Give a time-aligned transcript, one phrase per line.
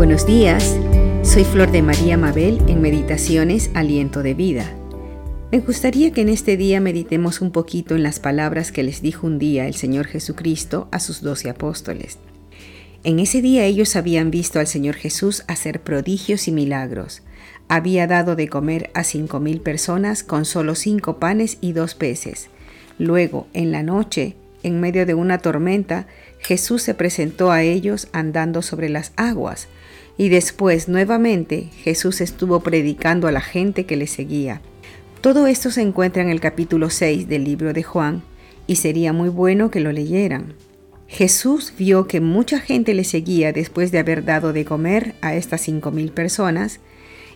[0.00, 0.78] Buenos días,
[1.22, 4.64] soy Flor de María Mabel en Meditaciones Aliento de Vida.
[5.52, 9.26] Me gustaría que en este día meditemos un poquito en las palabras que les dijo
[9.26, 12.16] un día el Señor Jesucristo a sus doce apóstoles.
[13.04, 17.20] En ese día ellos habían visto al Señor Jesús hacer prodigios y milagros.
[17.68, 22.48] Había dado de comer a cinco mil personas con solo cinco panes y dos peces.
[22.98, 26.06] Luego, en la noche, en medio de una tormenta,
[26.38, 29.68] Jesús se presentó a ellos andando sobre las aguas,
[30.16, 34.60] y después nuevamente Jesús estuvo predicando a la gente que le seguía.
[35.20, 38.22] Todo esto se encuentra en el capítulo 6 del libro de Juan,
[38.66, 40.54] y sería muy bueno que lo leyeran.
[41.08, 45.62] Jesús vio que mucha gente le seguía después de haber dado de comer a estas
[45.62, 46.80] cinco mil personas,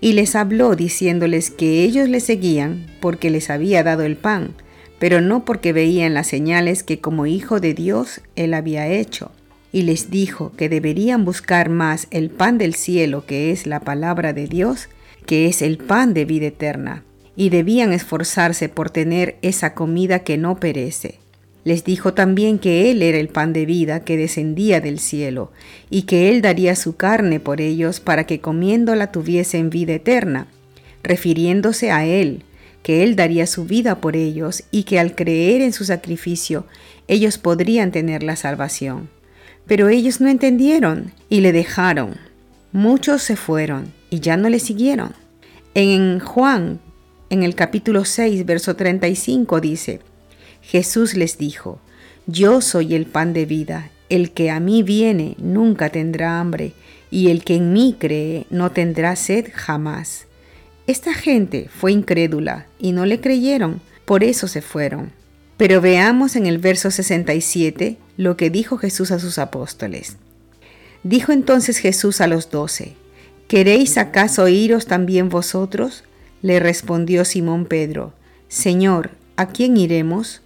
[0.00, 4.54] y les habló diciéndoles que ellos le seguían porque les había dado el pan,
[5.00, 9.32] pero no porque veían las señales que como hijo de Dios él había hecho.
[9.72, 14.34] Y les dijo que deberían buscar más el pan del cielo, que es la palabra
[14.34, 14.88] de Dios,
[15.24, 17.02] que es el pan de vida eterna,
[17.34, 21.18] y debían esforzarse por tener esa comida que no perece.
[21.64, 25.50] Les dijo también que Él era el pan de vida que descendía del cielo,
[25.88, 30.46] y que Él daría su carne por ellos para que comiéndola tuviesen vida eterna,
[31.02, 32.44] refiriéndose a Él,
[32.82, 36.66] que Él daría su vida por ellos y que al creer en su sacrificio
[37.08, 39.08] ellos podrían tener la salvación.
[39.66, 42.16] Pero ellos no entendieron y le dejaron.
[42.72, 45.12] Muchos se fueron y ya no le siguieron.
[45.74, 46.80] En Juan,
[47.28, 50.00] en el capítulo 6, verso 35 dice,
[50.62, 51.80] Jesús les dijo,
[52.26, 56.72] Yo soy el pan de vida, el que a mí viene nunca tendrá hambre,
[57.10, 60.26] y el que en mí cree no tendrá sed jamás.
[60.90, 65.12] Esta gente fue incrédula y no le creyeron, por eso se fueron.
[65.56, 70.16] Pero veamos en el verso 67 lo que dijo Jesús a sus apóstoles.
[71.04, 72.96] Dijo entonces Jesús a los doce,
[73.46, 76.02] ¿queréis acaso iros también vosotros?
[76.42, 78.12] Le respondió Simón Pedro,
[78.48, 80.42] Señor, ¿a quién iremos?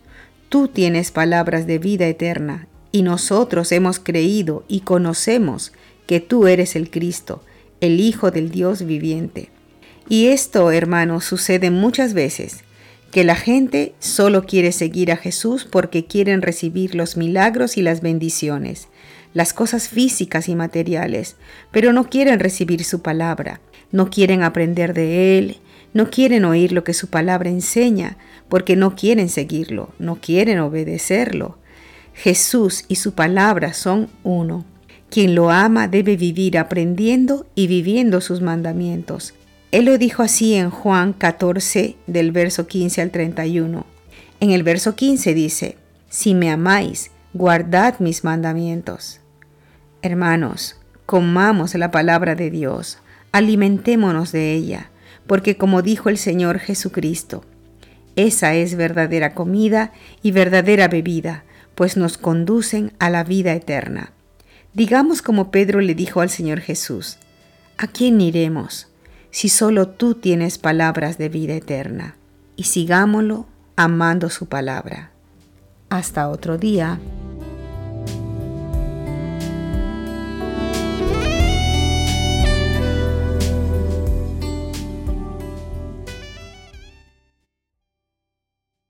[0.50, 5.72] Tú tienes palabras de vida eterna, y nosotros hemos creído y conocemos
[6.06, 7.42] que tú eres el Cristo,
[7.80, 9.53] el Hijo del Dios viviente.
[10.08, 12.64] Y esto, hermanos, sucede muchas veces,
[13.10, 18.00] que la gente solo quiere seguir a Jesús porque quieren recibir los milagros y las
[18.00, 18.88] bendiciones,
[19.32, 21.36] las cosas físicas y materiales,
[21.70, 23.60] pero no quieren recibir su palabra,
[23.92, 25.58] no quieren aprender de Él,
[25.92, 31.56] no quieren oír lo que su palabra enseña, porque no quieren seguirlo, no quieren obedecerlo.
[32.14, 34.64] Jesús y su palabra son uno.
[35.08, 39.34] Quien lo ama debe vivir aprendiendo y viviendo sus mandamientos.
[39.74, 43.84] Él lo dijo así en Juan 14 del verso 15 al 31.
[44.38, 45.76] En el verso 15 dice,
[46.08, 49.18] Si me amáis, guardad mis mandamientos.
[50.00, 50.76] Hermanos,
[51.06, 52.98] comamos la palabra de Dios,
[53.32, 54.90] alimentémonos de ella,
[55.26, 57.44] porque como dijo el Señor Jesucristo,
[58.14, 59.92] esa es verdadera comida
[60.22, 61.42] y verdadera bebida,
[61.74, 64.12] pues nos conducen a la vida eterna.
[64.72, 67.18] Digamos como Pedro le dijo al Señor Jesús,
[67.76, 68.86] ¿a quién iremos?
[69.34, 72.14] Si solo tú tienes palabras de vida eterna.
[72.54, 75.10] Y sigámoslo amando su palabra.
[75.90, 77.00] Hasta otro día.